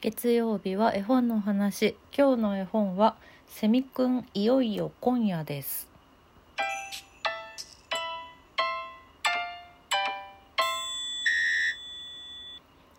[0.00, 1.96] 月曜日は絵本の話。
[2.16, 3.16] 今日の絵本は
[3.48, 5.88] セミくんいよいよ今夜です。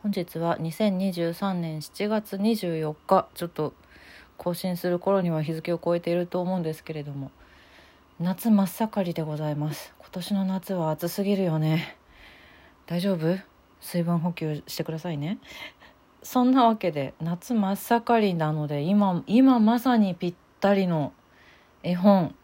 [0.04, 3.30] 本日は2023年7月24日。
[3.34, 3.74] ちょっと
[4.36, 7.32] 更新する頃には日付を超えていると思うんですけれども。
[8.20, 9.94] 夏真っ盛りでございます。
[10.00, 11.96] 今年の夏は暑すぎるよね。
[12.88, 13.40] 大丈夫？
[13.80, 15.38] 水分補給してくださいね。
[16.22, 21.14] そんなわけで夏真っ盛りなので今今まさにぴったりの
[21.84, 22.36] 絵本。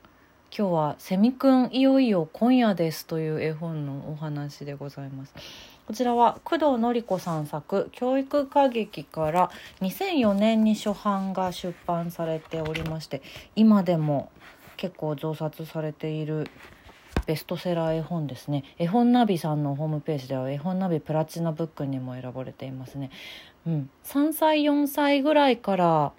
[0.58, 5.34] 今日は「セミくんいよいよ今夜です」という絵本のお話でございます。
[5.86, 13.22] こちらは工藤典子さん作教育歌劇から2004年に初版が出版されておりまして
[13.58, 14.32] 今でも
[14.78, 16.50] 結構増刷されている
[17.26, 18.64] ベストセラー絵本ですね。
[18.78, 23.10] 絵本ナビさんのホームページでは絵本ナビプラチナブックにも選ばれていますね、
[23.68, 26.12] うん、3歳4歳ぐらいから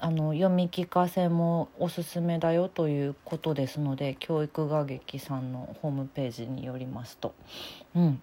[0.00, 7.34] あの読み聞かせもおすすめだよということですので教育画劇さんのホームページによりますと、
[7.96, 8.22] うん、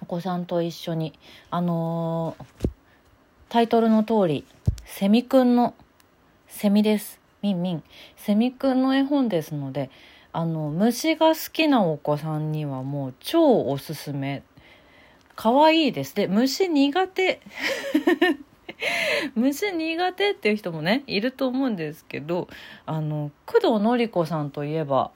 [0.00, 1.12] お子さんと一緒に
[1.50, 2.68] あのー、
[3.48, 4.46] タイトルの通り
[4.84, 5.74] セミくんの
[6.46, 7.20] セミです。
[7.42, 7.82] ミンミン。
[8.16, 9.90] セミくんの絵本ですので
[10.32, 14.42] あの虫が好きなお子さんにはもう超おすすめ
[15.36, 16.14] 可愛いです。
[16.14, 17.40] で虫苦手。
[19.34, 22.48] 虫苦手っていう人もねいると思うんですけど
[22.86, 25.10] あの工藤典子さんといえば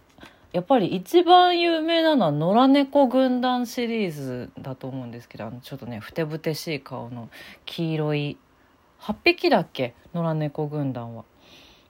[0.53, 7.29] やっぱり一番有名なのは野良猫軍団シリーズだと思うんですけどあのちょっとねふてぶてしい顔の
[7.67, 8.39] 黄色い
[9.01, 9.95] 8匹だっけ？
[10.15, 11.25] 野良猫軍団は。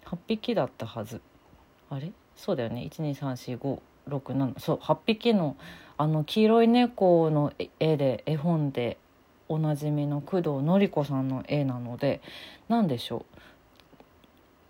[0.07, 1.21] 8匹だったはず。
[1.91, 2.13] あれ？
[2.35, 2.89] そうだよね。
[2.91, 5.57] 12345 67そう8匹の
[5.97, 8.99] あの黄色い猫の絵で絵本で
[9.49, 12.21] おなじみの工藤典子さんの絵なので
[12.69, 13.39] 何でしょう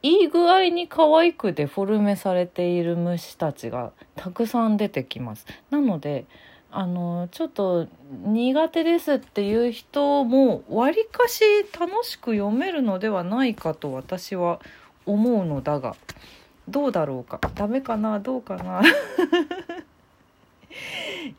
[0.03, 5.45] いい具合に可愛くデフォルメされている虫たちがたくさん出てきます。
[5.71, 6.25] なので
[6.71, 11.43] あのちょっと苦手ですっていう人もわりかし
[11.79, 14.61] 楽しく読めるのではないかと私は
[15.07, 15.97] 思うのだが
[16.69, 17.41] どうだろうか？
[17.55, 18.21] ダメかな？
[18.21, 18.83] どうかな？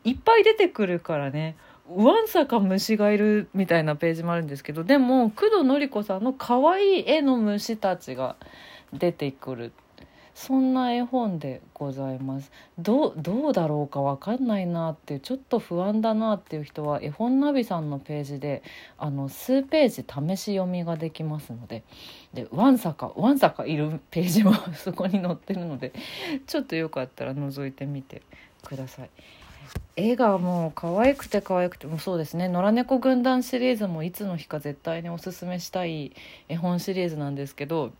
[0.04, 1.56] いっぱい出てくるからね。
[1.88, 8.36] わんさか虫がいるみたいなページもあるんですけどでも工藤典子さんの可愛い絵の虫たちが
[8.92, 9.72] 出てくる。
[10.40, 18.62] そんな絵本でございますどうどうだろうか分かんないなってちょっと不安だなっていう人は絵本ナビさんのページで
[18.96, 21.82] あの数ページ試し読みができますので
[22.32, 25.92] でわんさかわんさかいるページも そこに載ってるので
[26.46, 28.22] ちょっとよかったら覗いてみて
[28.64, 29.10] ください。
[29.94, 36.12] 絵がもう可愛くて可愛くてもそうですね野良猫軍団シリーズもいつの日か絶対におすすめしたい
[36.48, 37.92] 絵本シリーズなんですけど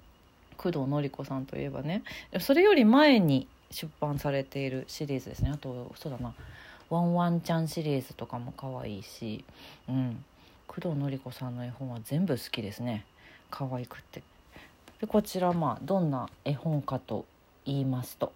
[0.60, 2.02] 工藤典子さんといえばね
[2.38, 5.50] それより前に出版されているシリーズですね。
[5.50, 6.34] あとそうだな
[6.90, 9.42] 「ワンワンちゃん」シリーズとかも可愛いし、
[9.88, 10.22] うん、
[10.66, 13.06] 工藤典子さんの絵本は全部好きですね。
[13.50, 14.22] 可愛くって。
[15.00, 17.24] でこちらまあどんな絵本かと
[17.64, 18.32] 言いますと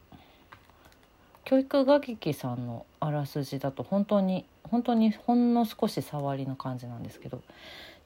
[1.44, 7.42] 教育画劇さんのあらすじだと本当に本当にほんの少し触りの感じなんですけど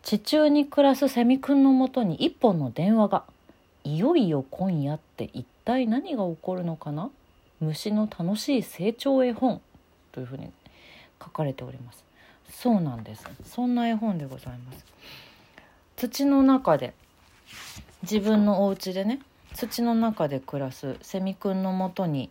[0.02, 3.22] 地中に暮らすセミくんのもとに一本の電話が
[3.88, 7.10] 「いよいよ今夜って一体何が起こるのかな？
[7.60, 9.62] 虫の楽しい成長絵本。
[10.12, 10.50] というふうに
[11.22, 12.04] 書かれております。
[12.50, 13.24] そうなんです。
[13.44, 14.84] そんな絵本でございます。
[15.96, 16.92] 土の中で
[18.02, 19.20] 自分のお家でね
[19.54, 22.30] 土の中で暮らすセミくんのもとに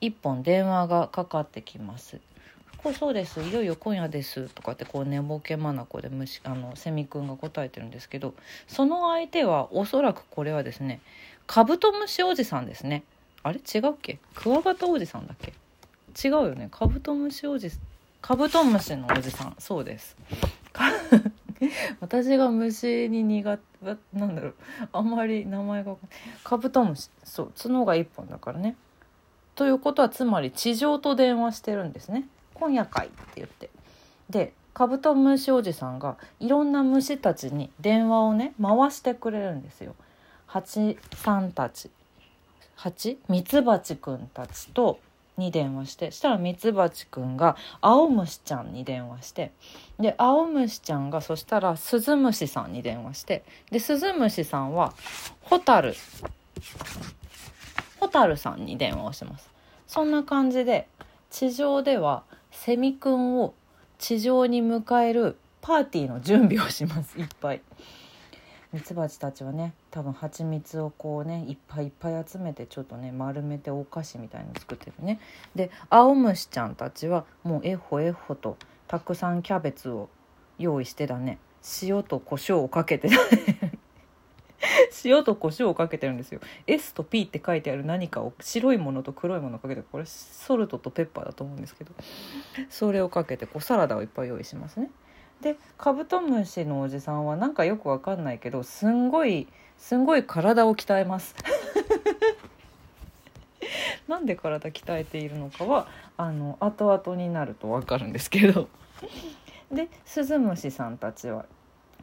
[0.00, 2.20] 一本電話がかかってきます。
[2.82, 3.40] こうそうです。
[3.42, 8.34] いよいよ今夜です」とかってこう寝ぼけ眼で虫あのセミくんが答えてるんですけど
[8.68, 11.00] その相手はおそらくこれはですね
[11.46, 13.02] カブトムシおじさんですね。
[13.42, 13.58] あれ？
[13.58, 14.18] 違うっけ？
[14.34, 15.52] クワガタおじさんだっけ？
[16.28, 16.68] 違うよね。
[16.70, 17.70] カブトムシおじ
[18.20, 19.56] カブトムシのおじさん。
[19.58, 20.16] そうです。
[22.00, 24.54] 私が虫に苦手なんだろう。
[24.92, 25.96] あんまり名前が
[26.44, 27.10] カブトムシ。
[27.24, 28.76] そう角が1本だからね。
[29.54, 32.26] ということはつまり地上と電話してるんですね。
[32.58, 33.70] 今夜会」って言って。
[34.30, 39.94] でカブトムシおじさんがいろんな虫たちに電話をね回してくれるんですよ。
[40.46, 41.90] 蜂さんたち。
[42.76, 45.00] 蜂ミツバチくんたちと
[45.36, 46.12] に電話して。
[46.12, 49.50] したらミツバチくんが青虫ちゃんに電話して。
[49.98, 53.44] で青虫ちゃんがそしたらスズムシさんに電話して。
[53.70, 54.94] でスズムシさんは
[55.42, 55.94] ホタル。
[57.98, 59.50] ホタルさんに電話をします。
[59.88, 60.86] そんな感じで
[61.30, 62.22] 地上では
[62.64, 63.54] セミくんを
[63.98, 67.16] 地上に迎えるパーティーの準備をします。
[67.16, 67.60] いっぱい。
[68.72, 75.20] ミツバチたちはね多分蜂蜜をこうねいっぱいいっぱい集めてちょっとね丸めてお菓子みたいに作ってるね。
[75.54, 78.56] で青虫ちゃんたちはもうえほえほと
[78.88, 80.08] たくさんキャベツを
[80.58, 81.38] 用意してだね。
[81.82, 83.67] 塩と胡椒をかけてだね。
[85.04, 86.40] 塩と胡椒をかけてるんですよ。
[86.66, 91.92] S と P って書いてある何かを白いものと黒いものをかけてこれソルトとペッパーだと思うんですけど。
[92.68, 94.90] それをかけてこうサラダをいっぱい用意しますね。
[95.40, 99.46] でカブトムシのおじさんはなんかよくわかんないけどすんごい
[99.78, 101.34] すんごい体を鍛えます。
[104.08, 105.86] なんで体鍛えているのかは
[106.16, 108.68] あの後々になるとわかるんですけど。
[109.70, 111.44] でスズムシさんたちは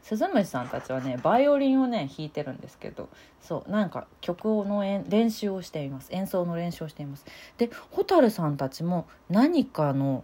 [0.06, 3.10] スズムシさんたちはねバイオリンをね弾いてるんですけど
[3.42, 6.10] そうなんか曲の練習をしています。
[6.12, 7.26] 演奏の練習をしています。
[7.58, 10.24] でホタルさんたちも何かの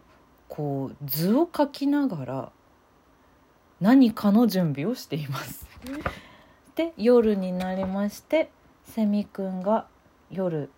[0.49, 2.51] こう図を描きながら
[3.79, 5.65] 何かの準備をしています。
[6.75, 8.51] で夜になりまして
[8.85, 9.87] セミくんが
[10.29, 10.69] 夜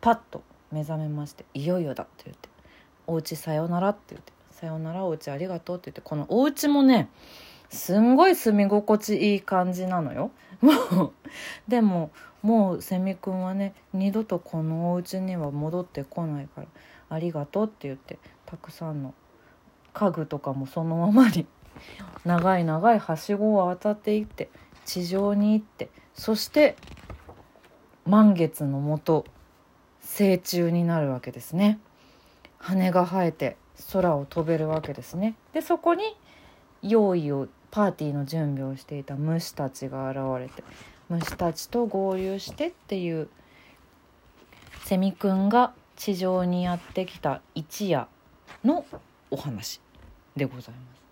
[0.00, 0.42] パッと
[0.72, 2.48] 目覚めまして「いよいよだ」って言って
[3.06, 7.10] 「お家さよなら」って言って「さよならお家ありがとう」って言ってこのお家もね
[7.74, 10.30] すんごい住み心地いい感じなのよ。
[10.60, 10.72] も
[11.06, 11.12] う
[11.68, 12.10] でも
[12.42, 16.66] もうセミくんはね二度とこのお家には戻ってこないから
[17.10, 19.14] 「ありがとう」って言ってたくさんの
[19.92, 21.46] 家具とかもそのままに
[22.24, 24.48] 長い長いはしごを渡っていって
[24.84, 26.76] 地上に行ってそして
[28.06, 29.24] 満月のもと
[30.00, 31.78] 成虫になるわけですね
[32.58, 33.56] 羽が生えて
[33.92, 36.16] 空を飛べるわけですねでそこに
[36.82, 40.62] 用意をパーティーの準備をしていた虫たちが現れて
[41.08, 43.28] 虫たちと合流してっていう
[44.84, 48.06] セミくんが地上にやってきた一夜
[48.64, 48.86] の
[49.32, 49.80] お話
[50.36, 51.02] でございます。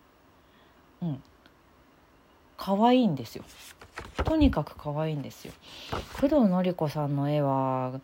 [1.02, 1.22] うん。
[2.56, 3.44] 可愛いんですよ。
[4.22, 5.52] とにかく可愛いんですよ。
[6.20, 8.00] 工藤典子さんの絵は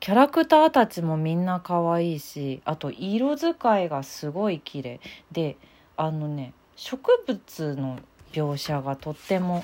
[0.00, 5.56] キャラクターたちもみんな可愛いしあと色使いがすごい綺麗で
[5.96, 7.98] あのね植物の
[8.32, 9.62] 描写がとっても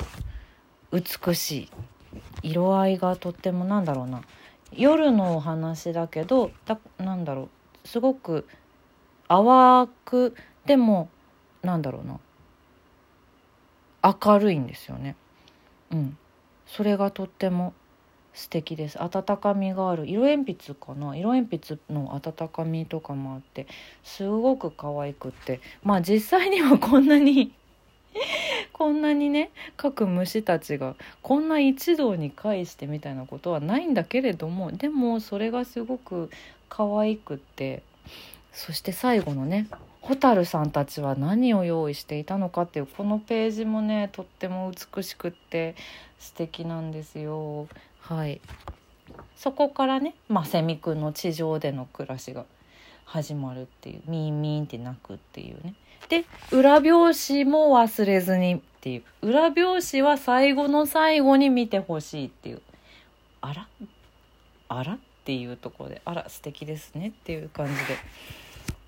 [0.92, 1.70] 美しい。
[2.42, 4.20] 色合いがとってもなんだろうな。
[4.70, 7.48] 夜のお話だけどだなんだろ
[7.84, 7.88] う。
[7.88, 8.46] すごく
[9.28, 10.36] 淡く
[10.66, 11.08] でも
[11.62, 12.20] なんだろうな。
[14.22, 15.16] 明るいんですよね。
[15.90, 16.18] うん、
[16.66, 17.72] それがとっても
[18.37, 19.03] 素敵です。
[19.03, 20.06] 温かみがある。
[20.06, 21.17] 色鉛筆かな？
[21.17, 23.67] 色鉛筆の温かみとかもあって
[24.05, 25.61] すごく可愛くって。
[25.83, 27.53] まあ実際にはこんなに
[28.75, 36.31] こんなにね各虫たちがこんな一堂に会してみたいなことはないんだけれどもでもそれがすごく
[36.69, 37.83] 可愛くって。
[38.53, 39.69] そして最後のね
[40.00, 45.75] 蛍さんたちは何を用意していたのかっていうこのページもねとっても美しくって
[46.19, 47.69] 素敵なんですよ。
[48.08, 48.41] はい。
[49.37, 52.44] そこからね、まあ、セミくんの地上での暮らしが
[53.05, 55.75] 始まるっていうミーミーンって鳴くっていうね。
[56.08, 59.03] で裏表紙も忘れずにっていう。
[59.23, 62.62] 裏表紙は最後の最後に見てほしいっていう。
[63.41, 63.69] あら？
[64.69, 64.94] あら？
[64.94, 67.81] っていうところであら素敵ですねっていう感じで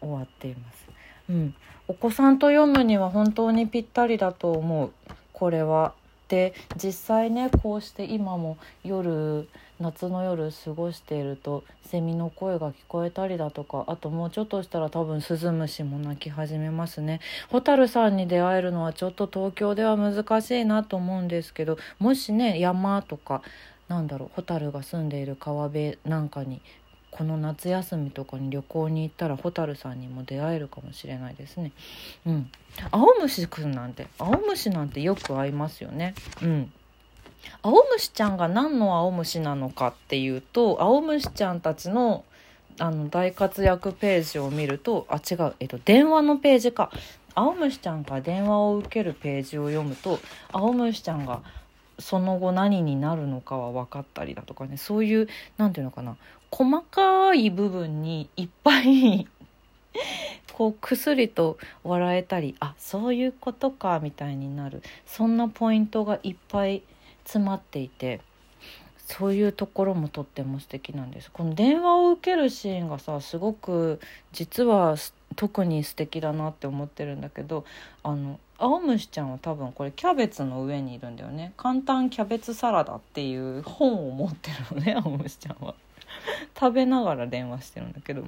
[0.01, 0.89] 終わっています。
[1.29, 1.55] うん、
[1.89, 4.93] お子さんと読むには本当にぴったりだと思う。
[5.33, 5.95] これは。
[6.29, 9.49] で実際ねこうして今も夜
[9.81, 17.21] 夏の夜過ごしているとセミの声が聞こえたりだとかあともうちょっとしたら多分スズムシも鳴き始めますね。
[17.51, 23.43] 蛍さんに出会えるのはちょっと東京では難しいなと思うんですけどもしね山とか
[23.89, 26.61] なんだろう蛍が住んでいる川辺なんかに
[27.11, 31.73] この夏休みとかに旅行に行ったら蛍さんにも出会えるかもしれないですね。
[32.27, 32.51] うん、
[32.91, 36.15] 青虫くんなんて青虫なんてよく会いますよね。
[36.43, 36.73] うん。
[37.63, 42.25] 青虫ちゃんが何の青虫なのかっていうと青虫ちゃんたちの
[42.81, 46.93] あの大活躍ページを見るとあ違う、えっと、電話のページか
[47.35, 50.21] 青虫ちゃんが電話を受けるページを読むと
[50.53, 51.43] 青虫ちゃんが
[51.99, 54.77] その後何になるのかは分かったりだとかね。
[54.77, 56.17] そういう何て言うのかな。
[56.51, 59.27] 細かい部分にいっぱい
[60.55, 64.83] こうくすりと笑えたりあそういうことかみたいになる。
[65.07, 66.83] そんなポイントがいっぱい
[67.25, 68.21] 詰まっていて
[69.09, 71.31] そういうところもとっても素敵なんです。
[71.31, 74.01] この電話を受けるシーンがさすごく
[74.33, 74.97] 実は
[75.35, 77.65] 特に素敵だなって思ってるんだけど
[78.03, 81.53] あの青虫ちゃんは多分これキャベツの上にいるんだよね。
[81.57, 85.75] 簡単キャベツサラダっていう本を持ってるのね 青虫ちゃんは。
[86.59, 88.25] 食べながら電話してるんだけど。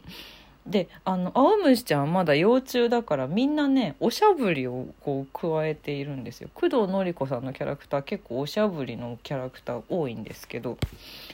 [0.67, 6.51] であの青虫ちゃんはまだ幼虫だからみんなねおしゃぶりをこう加えているんですよ。
[6.55, 10.79] 工藤典子さんのキャラクター結構おしゃぶりのキャラクター多いんですけど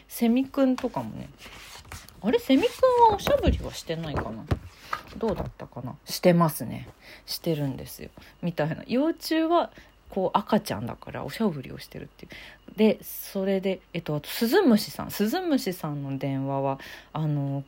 [0.08, 1.28] セミくんとかもね
[2.26, 4.44] あれセミくんはおしゃぶりはしてないかな？
[5.16, 5.94] どうだったかな？
[6.04, 6.88] してますね。
[7.24, 8.10] してるんですよ。
[8.42, 8.82] みたいな。
[8.86, 9.70] 幼虫は
[10.10, 12.32] こう赤ちゃんだからおしゃぶりをしてるっていう。
[12.76, 15.10] でそれでえっとあとスズムシさん。
[15.10, 16.80] スズムシさんの電話は
[17.12, 17.62] あの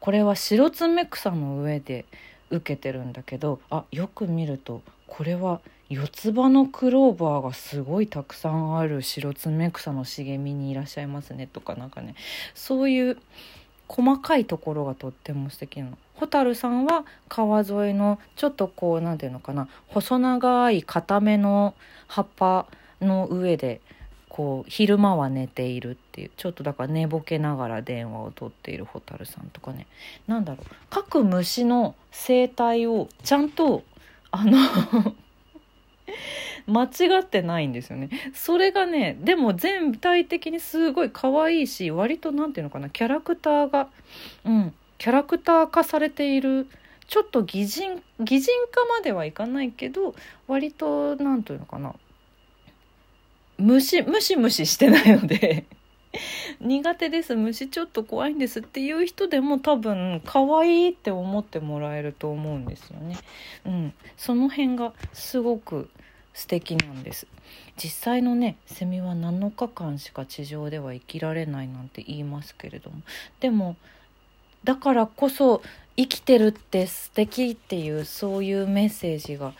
[0.00, 2.04] これはシロツメクサの上で
[2.50, 12.14] 受けてるんだけどあよく見るとこれは四つ葉のクローバーがすごいたくさんあるシロツメクサの茂みにいらっしゃいますねとかなんかね。
[12.54, 13.18] そういう
[13.90, 15.98] 細かいところがとっても素敵なの。
[16.14, 19.68] 蛍さんは川沿いのちょっとこう何て言うのかな。
[19.88, 21.74] 細長い固めの
[22.06, 22.66] 葉っぱ
[23.00, 23.80] の上で
[24.28, 26.30] こう昼間は寝ているっていう。
[26.36, 29.88] ちょっとだから寝ぼけながら電話を取っている蛍さんとかね。
[30.28, 30.66] 何だろう。
[30.88, 33.82] 各虫の生態をちゃんと
[34.30, 34.56] あの
[36.70, 43.88] 間違ってないんですよねそれがねでも全体的にすごい可愛いし割と何て言うのかなキャラクターが
[44.44, 46.68] うんキャラクター化されている
[47.08, 50.14] ちょっと擬人擬人化まではいかないけど
[50.46, 51.94] 割と何というのかな
[53.58, 55.64] ムシムシムシしてないので
[56.60, 63.16] 苦手です虫ちょっと怖いんですっていう人でも多分可愛いって思ってもらえると思うんですよね。
[63.64, 65.88] うん、その辺がすごく
[66.34, 67.26] 素敵なんです。
[67.76, 73.02] 実際のねセミは7日間しか地上では生きられないなんて言いますけれども。
[73.40, 73.76] でも
[74.64, 75.62] だからこそ
[75.96, 79.54] 生きてるって素敵っていうそういうメッセージが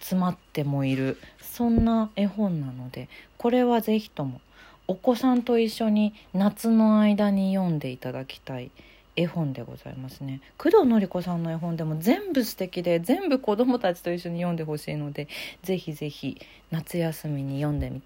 [0.00, 1.18] 詰まってもいる。
[1.40, 4.40] そんな絵本なのでこれは是非とも
[4.88, 8.70] お子さんと一緒に夏の間に読んでいただきたい。
[9.16, 10.40] 絵本でございますね。
[10.58, 15.28] 工藤典子さんの絵本でも全部素敵で全部子どもたちと一緒に読んでほしいので
[15.62, 16.40] ぜひぜひ
[16.70, 18.00] 夏休みに読んでみ